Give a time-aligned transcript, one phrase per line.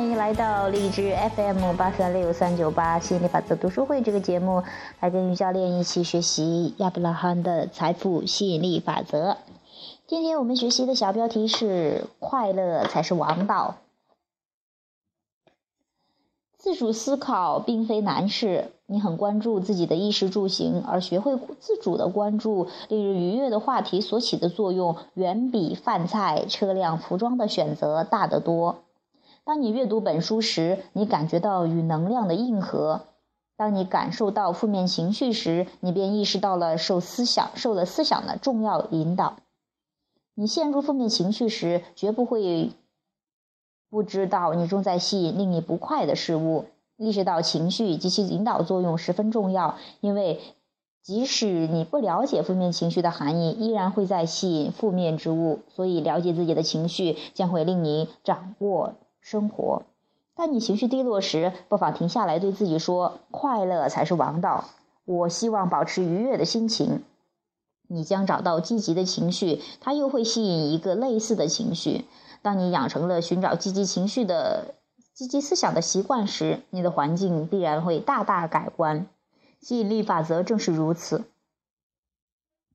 [0.00, 4.62] 欢迎来到荔枝 FM 八三六三九八吸引力法则读书会这个节目，
[4.98, 9.36] 来跟于教练一起学习亚伯拉罕的财富吸引力法则。
[10.06, 13.74] 今天我们学习的小标题是“快乐才是王道”。
[16.56, 28.76] 自主思考并非难事，你很关注自己的衣食住行，而学会自主的关注令人愉悦的话题所起的作用，远比饭菜、车辆、服装的选择大得多。
[29.44, 33.00] 当你阅读本书时，你感觉到与能量的硬核；
[33.56, 39.36] 当你感受到负面情绪时，你便意识到了受思想受了思想的重要引导。
[40.34, 42.70] 你陷入负面情绪时，绝不会。
[43.90, 46.66] 不知道你正在吸引令你不快的事物，
[46.96, 50.38] 意识到情绪及其引导作用十分重要，因为
[51.02, 55.58] 即使你不了解负面情绪的含义，依然会在吸引负面之物。
[55.74, 59.82] 所以，了解自己的情绪将会令你掌握生活。
[60.34, 64.64] 当你情绪低落时，不妨停下来对自己说：“快乐才是王道。”
[65.04, 67.02] 我希望保持愉悦的心情。
[67.88, 72.04] 你将找到积极的情绪，它又会吸引一个类似的情绪。
[72.42, 74.74] 当你养成了寻找积极情绪的
[75.12, 79.06] 积极思想的习惯时，你的环境必然会大大改观。
[79.60, 81.24] 吸引力法则正是如此。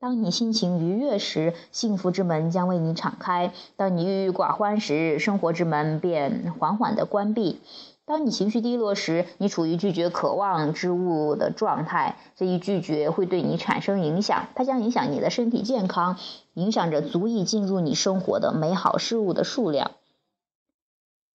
[0.00, 7.60] 当你心情愉悦时，幸福之门将为你敞开；当你郁郁寡欢时，生活之门便缓缓地关闭。
[8.04, 12.16] 当你情绪低落时，你处于拒绝渴望之物的状态。
[12.36, 16.16] 这一拒绝会对你产生影响，它将影响你的身体健康，
[16.54, 19.90] 影响着足以进入你生活的美好事物的数量。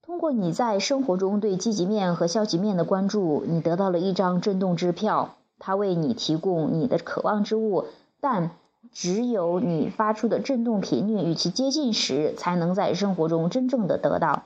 [0.00, 7.84] 通过你在生活中对积极面和消极面的关注，你得到了一张震动支票，它为你提供你的渴望之物。
[8.26, 8.50] 但
[8.90, 14.42] 只有你发出的震动频率与其接近时，才能在生活中真正的得到。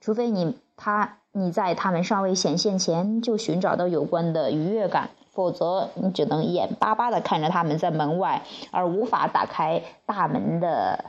[0.00, 1.18] 除非你他。
[1.36, 11.06] 你在他们尚未显现前就寻找到有关的愉悦感，否则你只能眼巴巴地看着他们在门外，而无法打开大门的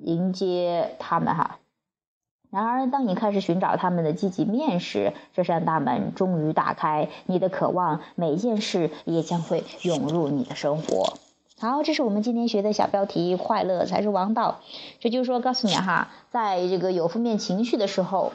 [0.00, 1.58] 迎接他们哈。
[2.52, 11.14] 然而，当你开始寻找他们的积极面时，这扇大门终于打开，你的渴望每件事也将会涌入你的生活。
[11.58, 14.60] 好，这是我们今天学的小标题：快乐才是王道。
[15.00, 18.32] 这就是说，告诉你哈，在这个有负面情绪的时候。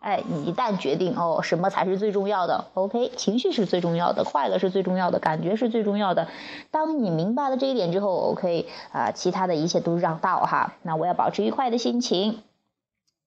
[0.00, 6.28] 哎，你一旦决定哦，什么才是最重要的？OK，情绪是最重要的，快乐是最重要的，感觉是最重要的。
[6.70, 10.74] 当你明白了这一点之后，OK，啊，其他的一切都让道哈。
[10.82, 12.42] 那我要保持愉快的心情。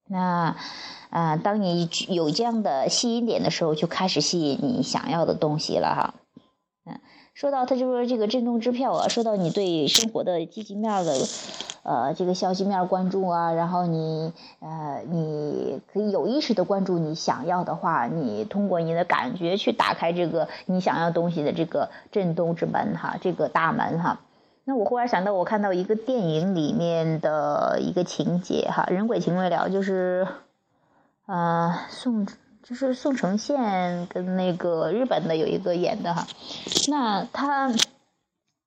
[0.08, 0.56] 那，
[1.10, 6.14] 啊，当你有这样的吸引点的时候，就开始吸引你想要的东西了哈。
[6.86, 7.00] 嗯，
[7.38, 11.14] 说到他就说这个震动支票啊，说到你对生活的积极面的。
[11.84, 24.20] 呃，这个消息面关注啊，然后你呃，你可以有意识的关注你想要的话，你通过你的感觉去打开这个你想要东西的这个震动之门哈，这个大门哈。
[24.66, 30.28] 那我忽然想到，我看到一个电影里面的一个情节哈，人鬼情未了，就是
[31.28, 32.26] 呃宋
[32.68, 36.28] 就是宋承宪跟那个日本的有一个演的哈，
[36.90, 37.72] 那他。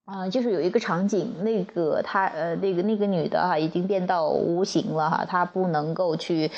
[0.06, 6.50] 啊，就是有一个场景，那个他呃，那个那个女的哈，已经变到无形了哈，她不能够去，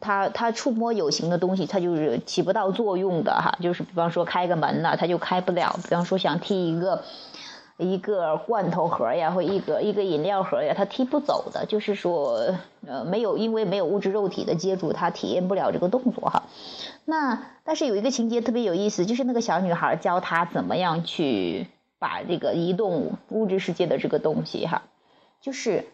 [0.00, 3.58] 她她触摸有形的东西，她就是起不到作用的哈。
[3.60, 7.04] 就是比方说开个门呢，她就开不了；比方说想踢一个
[7.78, 11.64] 一个罐头盒呀，或一个一个饮料盒呀，她踢不走的。
[11.64, 12.54] 就是说，
[12.86, 16.42] 呃，没有因为没有物质肉体的接触，她体验不了这个动作哈。
[17.06, 21.66] 那但是有一个情节特别有意思，就是那个小女孩教她怎么样去。
[22.00, 24.82] 把这个移动物质世界的这个东西哈，
[25.40, 25.84] 就是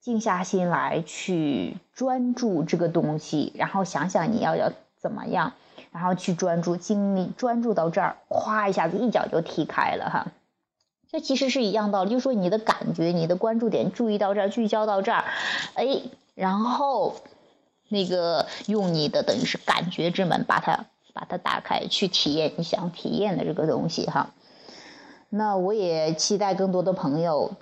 [0.00, 5.54] 静下心来去专注这个东西，然后想想你要要怎么样，
[5.90, 10.26] 然后去专注精力专注到这儿，咵一下子一脚就踢开了哈。
[11.10, 15.24] 这其实是一样道理，就是说你的感觉、你的关注点注意到这儿，聚焦到这儿，
[15.74, 16.02] 哎，
[16.34, 17.16] 然后
[17.88, 20.84] 那个用你的等于是感觉之门把它
[21.14, 24.34] 把它打开，去体验你想体验的这个东西哈。
[25.30, 27.52] 那我也期待更多的朋友，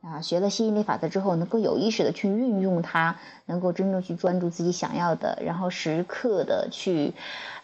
[0.00, 7.12] 啊，学了吸引力法则之后，能够有意识的去运用它，能够真正去专注自己想要的，然后时刻的去，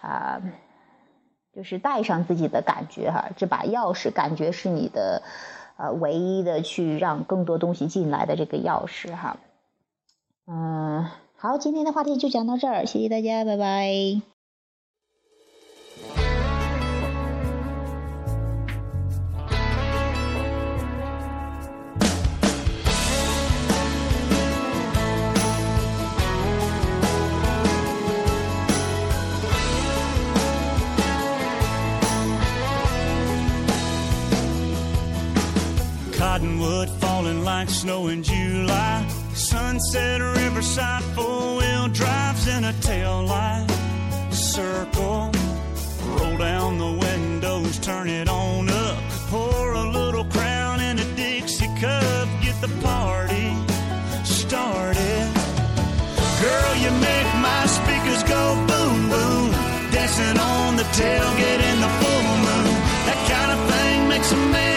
[0.01, 0.41] 啊，
[1.61, 5.21] 就是带上自己的感觉哈，这把钥匙，感觉是你的，
[5.77, 9.37] 呃，唯一的去让更多东西进来的这个钥匙哈。
[10.47, 14.30] 嗯，好，今天的话题就讲到这儿，谢谢大家，拜拜。
[36.41, 39.07] Cottonwood falling like snow in July.
[39.35, 43.67] Sunset Riverside, four wheel drives in a tail light.
[44.31, 45.31] Circle,
[46.17, 48.99] roll down the windows, turn it on up.
[49.29, 53.55] Pour a little crown in a Dixie cup, get the party
[54.25, 55.29] started.
[56.41, 59.51] Girl, you make my speakers go boom boom,
[59.93, 62.75] dancing on the tailgate in the full moon.
[63.09, 64.70] That kind of thing makes a man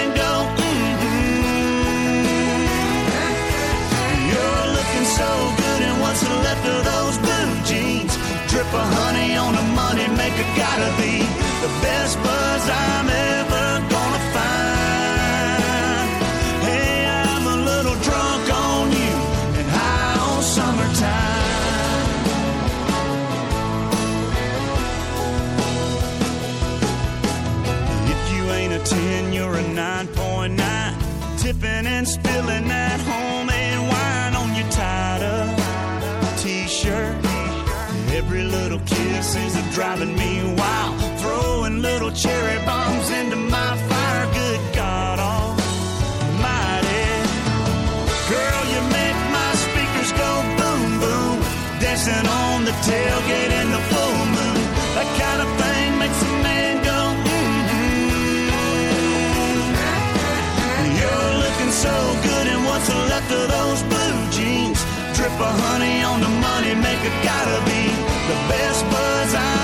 [31.44, 35.60] Tipping and spilling that homemade wine on your tied up
[36.40, 37.18] t shirt.
[38.16, 40.96] Every little kiss is driving me wild.
[41.20, 44.26] Throwing little cherry bombs into my fire.
[44.40, 47.12] Good God Almighty.
[48.32, 51.44] Girl, you make my speakers go boom boom.
[51.84, 54.64] Dancing on the tailgate in the full moon.
[54.96, 55.10] That
[62.74, 64.80] what's left of those blue jeans.
[65.16, 67.84] Drip of honey on the money maker, gotta be
[68.30, 69.63] the best buzz I'm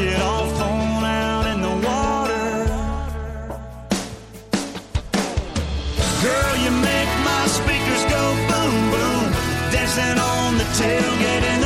[0.00, 2.48] it off on out in the water.
[6.22, 9.32] Girl, you make my speakers go boom boom.
[9.72, 11.57] Dancing on the tailgate